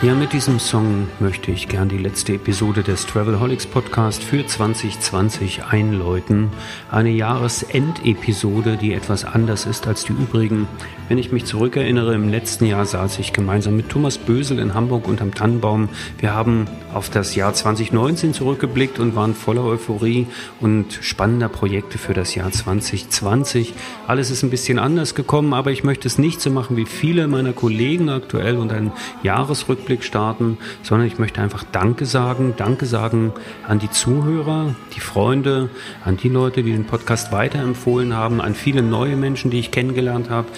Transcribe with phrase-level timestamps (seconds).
[0.00, 5.64] Ja, mit diesem Song möchte ich gern die letzte Episode des Travelholics Podcast für 2020
[5.64, 6.50] einläuten.
[6.88, 10.68] Eine Jahresendepisode, die etwas anders ist als die übrigen.
[11.08, 15.08] Wenn ich mich zurückerinnere, im letzten Jahr saß ich gemeinsam mit Thomas Bösel in Hamburg
[15.08, 15.88] unterm Tannenbaum.
[16.18, 20.26] Wir haben auf das Jahr 2019 zurückgeblickt und waren voller Euphorie
[20.60, 23.74] und spannender Projekte für das Jahr 2020.
[24.06, 27.26] Alles ist ein bisschen anders gekommen, aber ich möchte es nicht so machen wie viele
[27.26, 32.54] meiner Kollegen aktuell und einen Jahresrückblick starten, sondern ich möchte einfach Danke sagen.
[32.56, 33.32] Danke sagen
[33.66, 35.70] an die Zuhörer, die Freunde,
[36.04, 40.30] an die Leute, die den Podcast weiterempfohlen haben, an viele neue Menschen, die ich kennengelernt
[40.30, 40.48] habe.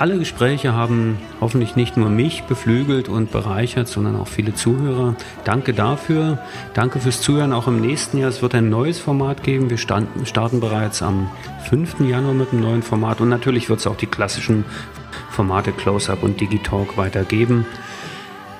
[0.00, 5.14] Alle Gespräche haben hoffentlich nicht nur mich beflügelt und bereichert, sondern auch viele Zuhörer.
[5.44, 6.38] Danke dafür.
[6.72, 8.30] Danke fürs Zuhören auch im nächsten Jahr.
[8.30, 9.68] Es wird ein neues Format geben.
[9.68, 11.28] Wir starten, starten bereits am
[11.68, 12.00] 5.
[12.00, 14.64] Januar mit einem neuen Format und natürlich wird es auch die klassischen
[15.28, 17.66] Formate Close-Up und Digitalk weitergeben.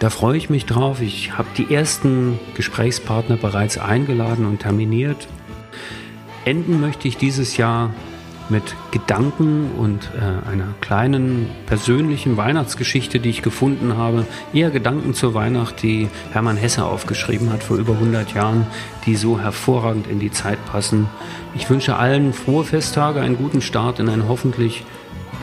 [0.00, 1.00] Da freue ich mich drauf.
[1.00, 5.28] Ich habe die ersten Gesprächspartner bereits eingeladen und terminiert.
[6.44, 7.90] Enden möchte ich dieses Jahr
[8.48, 14.26] mit Gedanken und äh, einer kleinen persönlichen Weihnachtsgeschichte, die ich gefunden habe.
[14.52, 18.66] Eher Gedanken zur Weihnacht, die Hermann Hesse aufgeschrieben hat vor über 100 Jahren,
[19.06, 21.08] die so hervorragend in die Zeit passen.
[21.54, 24.84] Ich wünsche allen frohe Festtage, einen guten Start in ein hoffentlich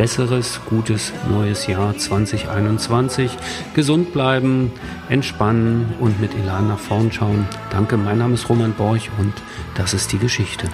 [0.01, 3.37] besseres, gutes neues Jahr 2021.
[3.75, 4.71] Gesund bleiben,
[5.09, 7.47] entspannen und mit Elan nach vorn schauen.
[7.69, 9.31] Danke, mein Name ist Roman Borch und
[9.75, 10.67] das ist die Geschichte.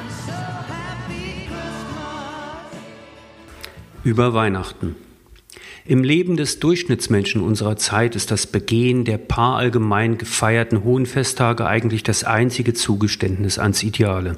[4.05, 4.95] Über Weihnachten.
[5.85, 11.65] Im Leben des Durchschnittsmenschen unserer Zeit ist das Begehen der paar allgemein gefeierten hohen Festtage
[11.65, 14.37] eigentlich das einzige Zugeständnis ans Ideale.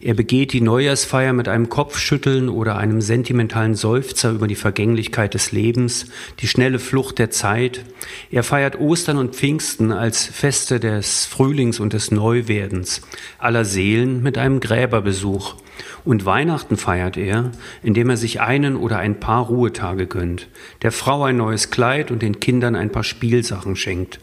[0.00, 5.50] Er begeht die Neujahrsfeier mit einem Kopfschütteln oder einem sentimentalen Seufzer über die Vergänglichkeit des
[5.50, 6.06] Lebens,
[6.38, 7.84] die schnelle Flucht der Zeit.
[8.30, 13.02] Er feiert Ostern und Pfingsten als Feste des Frühlings und des Neuwerdens,
[13.38, 15.56] aller Seelen mit einem Gräberbesuch.
[16.04, 17.50] Und Weihnachten feiert er,
[17.82, 20.46] indem er sich einen oder ein paar Ruhetage gönnt,
[20.82, 24.20] der Frau ein neues Kleid und den Kindern ein paar Spielsachen schenkt.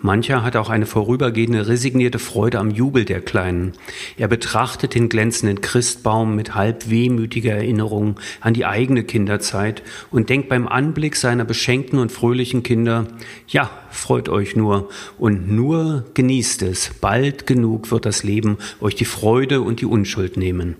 [0.00, 3.72] Mancher hat auch eine vorübergehende resignierte Freude am Jubel der Kleinen.
[4.16, 9.82] Er betrachtet den glänzenden Christbaum mit halb wehmütiger Erinnerung an die eigene Kinderzeit
[10.12, 13.08] und denkt beim Anblick seiner beschenkten und fröhlichen Kinder,
[13.48, 14.88] ja, freut euch nur
[15.18, 20.36] und nur genießt es, bald genug wird das Leben euch die Freude und die Unschuld
[20.36, 20.76] nehmen.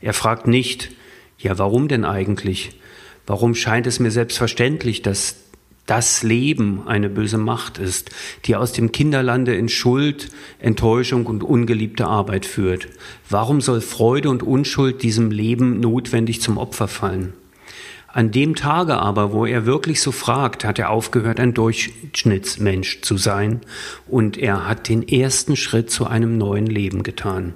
[0.00, 0.90] Er fragt nicht,
[1.38, 2.80] ja, warum denn eigentlich?
[3.28, 5.36] Warum scheint es mir selbstverständlich, dass
[5.86, 8.10] das Leben eine böse Macht ist,
[8.44, 12.88] die aus dem Kinderlande in Schuld, Enttäuschung und ungeliebte Arbeit führt.
[13.30, 17.32] Warum soll Freude und Unschuld diesem Leben notwendig zum Opfer fallen?
[18.08, 23.18] An dem Tage aber, wo er wirklich so fragt, hat er aufgehört, ein Durchschnittsmensch zu
[23.18, 23.60] sein
[24.08, 27.52] und er hat den ersten Schritt zu einem neuen Leben getan.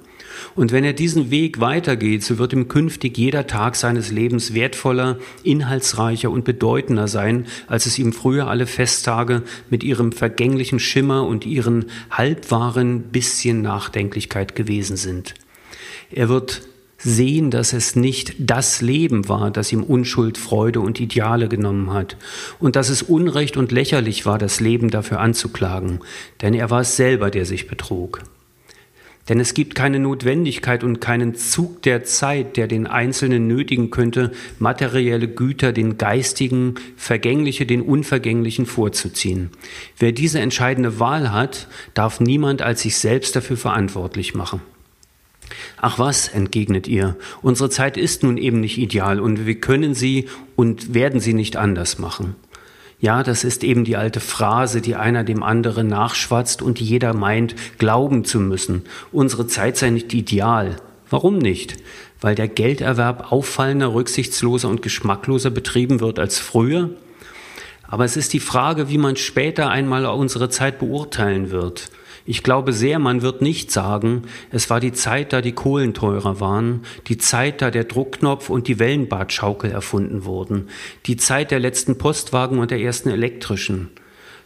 [0.55, 5.17] Und wenn er diesen Weg weitergeht, so wird ihm künftig jeder Tag seines Lebens wertvoller,
[5.43, 11.45] inhaltsreicher und bedeutender sein, als es ihm früher alle Festtage mit ihrem vergänglichen Schimmer und
[11.45, 15.33] ihren halbwahren bisschen Nachdenklichkeit gewesen sind.
[16.11, 16.61] Er wird
[17.03, 22.17] sehen, dass es nicht das Leben war, das ihm Unschuld, Freude und Ideale genommen hat,
[22.59, 25.99] und dass es unrecht und lächerlich war, das Leben dafür anzuklagen,
[26.41, 28.21] denn er war es selber, der sich betrug.
[29.29, 34.31] Denn es gibt keine Notwendigkeit und keinen Zug der Zeit, der den Einzelnen nötigen könnte,
[34.59, 39.51] materielle Güter den geistigen, vergängliche den unvergänglichen vorzuziehen.
[39.97, 44.61] Wer diese entscheidende Wahl hat, darf niemand als sich selbst dafür verantwortlich machen.
[45.77, 50.29] Ach was, entgegnet ihr, unsere Zeit ist nun eben nicht ideal und wir können sie
[50.55, 52.35] und werden sie nicht anders machen.
[53.01, 57.55] Ja, das ist eben die alte Phrase, die einer dem anderen nachschwatzt und jeder meint,
[57.79, 58.83] glauben zu müssen.
[59.11, 60.75] Unsere Zeit sei nicht ideal.
[61.09, 61.77] Warum nicht?
[62.21, 66.91] Weil der Gelderwerb auffallender, rücksichtsloser und geschmackloser betrieben wird als früher?
[67.91, 71.91] Aber es ist die Frage, wie man später einmal unsere Zeit beurteilen wird.
[72.25, 76.39] Ich glaube sehr, man wird nicht sagen, es war die Zeit, da die Kohlen teurer
[76.39, 80.69] waren, die Zeit, da der Druckknopf und die Wellenbadschaukel erfunden wurden,
[81.05, 83.89] die Zeit der letzten Postwagen und der ersten elektrischen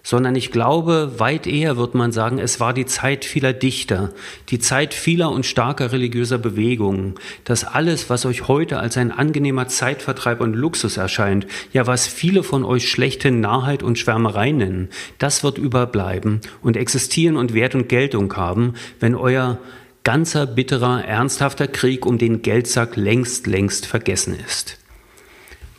[0.06, 4.12] sondern ich glaube, weit eher wird man sagen, es war die Zeit vieler Dichter,
[4.50, 9.68] die Zeit vieler und starker religiöser Bewegungen, dass alles, was euch heute als ein angenehmer
[9.68, 15.44] Zeitvertreib und Luxus erscheint, ja was viele von euch schlechte Narrheit und Schwärmerei nennen, das
[15.44, 19.58] wird überbleiben und existieren und Wert und Geltung haben, wenn euer
[20.04, 24.78] ganzer bitterer, ernsthafter Krieg um den Geldsack längst, längst vergessen ist.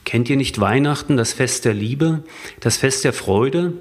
[0.05, 2.25] Kennt ihr nicht Weihnachten, das Fest der Liebe,
[2.61, 3.75] das Fest der Freude,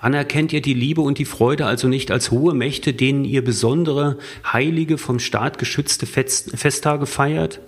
[0.00, 4.18] Anerkennt ihr die Liebe und die Freude also nicht als hohe Mächte, denen ihr besondere,
[4.44, 7.60] heilige, vom Staat geschützte Festtage feiert?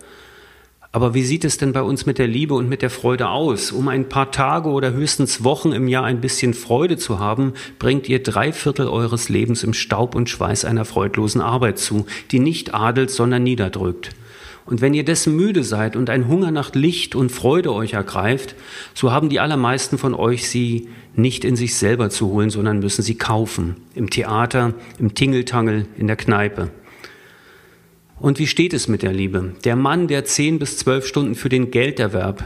[0.93, 3.71] Aber wie sieht es denn bei uns mit der Liebe und mit der Freude aus?
[3.71, 8.09] Um ein paar Tage oder höchstens Wochen im Jahr ein bisschen Freude zu haben, bringt
[8.09, 12.75] ihr drei Viertel eures Lebens im Staub und Schweiß einer freudlosen Arbeit zu, die nicht
[12.75, 14.11] adelt, sondern niederdrückt.
[14.67, 18.55] Und wenn ihr dessen müde seid und ein Hunger nach Licht und Freude euch ergreift,
[18.95, 23.03] so haben die allermeisten von euch sie nicht in sich selber zu holen, sondern müssen
[23.03, 23.77] sie kaufen.
[23.95, 26.71] Im Theater, im Tingeltangel, in der Kneipe.
[28.19, 29.55] Und wie steht es mit der Liebe?
[29.65, 32.45] Der Mann, der zehn bis zwölf Stunden für den Gelderwerb,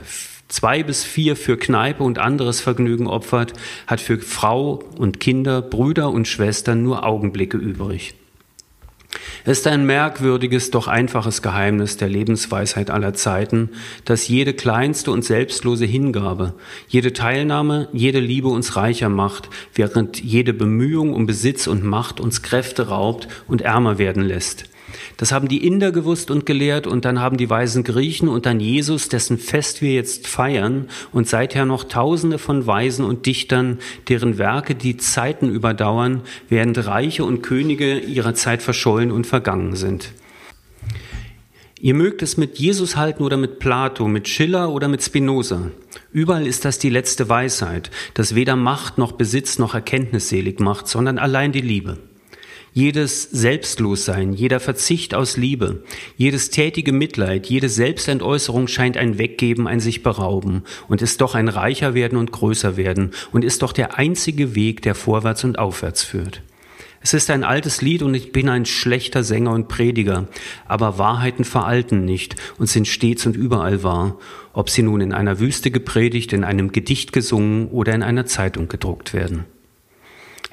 [0.48, 3.54] zwei bis vier für Kneipe und anderes Vergnügen opfert,
[3.88, 8.14] hat für Frau und Kinder, Brüder und Schwestern nur Augenblicke übrig.
[9.44, 13.70] Es ist ein merkwürdiges, doch einfaches Geheimnis der Lebensweisheit aller Zeiten,
[14.04, 16.54] dass jede kleinste und selbstlose Hingabe,
[16.88, 22.42] jede Teilnahme, jede Liebe uns reicher macht, während jede Bemühung um Besitz und Macht uns
[22.42, 24.64] Kräfte raubt und ärmer werden lässt.
[25.16, 28.60] Das haben die Inder gewusst und gelehrt und dann haben die weisen Griechen und dann
[28.60, 33.78] Jesus, dessen Fest wir jetzt feiern und seither noch Tausende von Weisen und Dichtern,
[34.08, 40.12] deren Werke die Zeiten überdauern, während Reiche und Könige ihrer Zeit verschollen und vergangen sind.
[41.80, 45.70] Ihr mögt es mit Jesus halten oder mit Plato, mit Schiller oder mit Spinoza.
[46.12, 50.88] Überall ist das die letzte Weisheit, das weder Macht noch Besitz noch Erkenntnis selig macht,
[50.88, 51.98] sondern allein die Liebe.
[52.76, 55.84] Jedes Selbstlossein, jeder Verzicht aus Liebe,
[56.16, 61.46] jedes tätige Mitleid, jede Selbstentäußerung scheint ein Weggeben, ein sich berauben und ist doch ein
[61.46, 66.02] reicher werden und größer werden und ist doch der einzige Weg, der vorwärts und aufwärts
[66.02, 66.42] führt.
[67.00, 70.26] Es ist ein altes Lied und ich bin ein schlechter Sänger und Prediger,
[70.66, 74.18] aber Wahrheiten veralten nicht und sind stets und überall wahr,
[74.52, 78.66] ob sie nun in einer Wüste gepredigt, in einem Gedicht gesungen oder in einer Zeitung
[78.66, 79.44] gedruckt werden.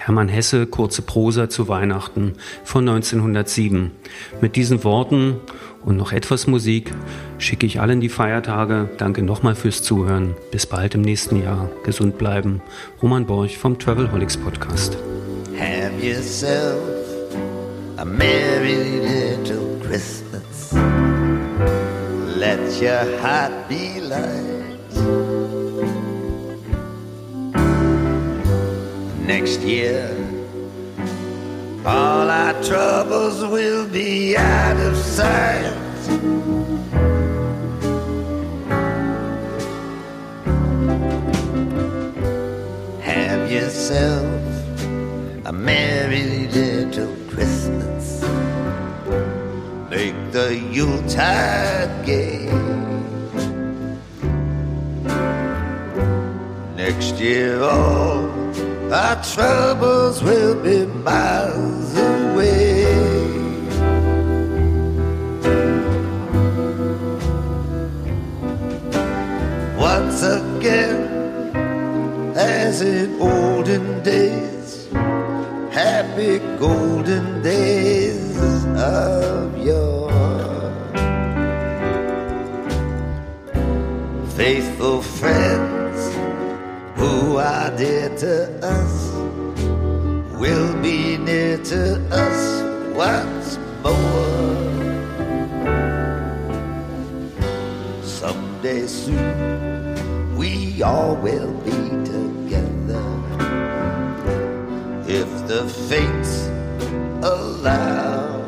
[0.03, 2.33] Hermann Hesse, kurze Prosa zu Weihnachten
[2.63, 3.92] von 1907.
[4.42, 5.36] Mit diesen Worten
[5.86, 6.92] und noch etwas Musik
[7.38, 8.89] schicke ich allen die Feiertage.
[8.98, 10.33] Danke nochmal fürs Zuhören.
[10.50, 11.69] Bis bald im nächsten Jahr.
[11.83, 12.63] Gesund bleiben.
[13.00, 14.98] Roman Borch vom Travelholics Podcast.
[15.59, 16.80] Have yourself
[17.97, 20.74] a merry little Christmas.
[22.39, 25.50] Let your heart be light.
[29.36, 30.04] Next year.
[31.86, 35.72] All our troubles will be out of sight.
[43.12, 44.31] Have yourself
[45.45, 46.25] a merry
[46.60, 48.22] little Christmas.
[49.90, 52.52] Make the Yuletide gay.
[56.76, 58.41] Next year, all
[58.92, 62.83] our troubles will be miles away.
[69.78, 71.56] Once again,
[72.36, 74.90] as in olden days,
[75.71, 80.02] happy golden days of yore.
[84.36, 85.81] Faithful friends
[87.38, 89.11] are dear to us
[90.40, 92.61] will be near to us
[92.95, 94.42] once more.
[98.04, 101.80] Someday soon we all will be
[102.11, 103.06] together
[105.07, 106.47] if the fates
[107.23, 108.42] allow.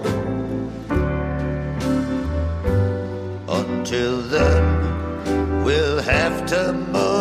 [3.48, 7.13] Until then, we'll have to through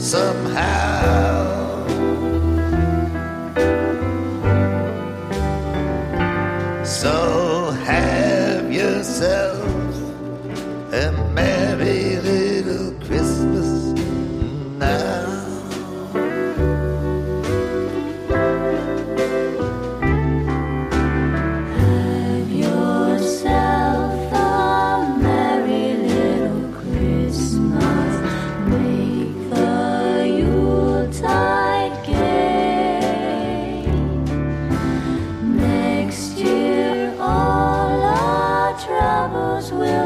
[0.00, 0.79] somehow.